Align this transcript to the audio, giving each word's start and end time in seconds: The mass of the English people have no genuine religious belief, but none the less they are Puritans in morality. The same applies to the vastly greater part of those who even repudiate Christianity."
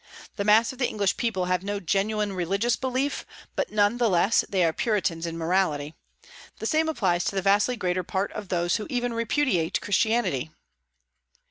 The 0.35 0.43
mass 0.43 0.73
of 0.73 0.79
the 0.79 0.87
English 0.87 1.15
people 1.15 1.45
have 1.45 1.61
no 1.63 1.79
genuine 1.79 2.33
religious 2.33 2.75
belief, 2.75 3.23
but 3.55 3.71
none 3.71 3.99
the 3.99 4.09
less 4.09 4.43
they 4.49 4.63
are 4.63 4.73
Puritans 4.73 5.27
in 5.27 5.37
morality. 5.37 5.93
The 6.57 6.65
same 6.65 6.89
applies 6.89 7.23
to 7.25 7.35
the 7.35 7.41
vastly 7.43 7.75
greater 7.75 8.01
part 8.01 8.31
of 8.31 8.47
those 8.49 8.77
who 8.77 8.87
even 8.89 9.13
repudiate 9.13 9.79
Christianity." 9.79 10.49